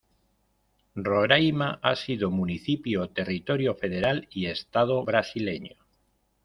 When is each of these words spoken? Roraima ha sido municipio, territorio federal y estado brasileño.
Roraima 0.95 1.79
ha 1.83 1.95
sido 1.95 2.31
municipio, 2.31 3.11
territorio 3.11 3.75
federal 3.75 4.27
y 4.31 4.47
estado 4.47 5.05
brasileño. 5.05 5.75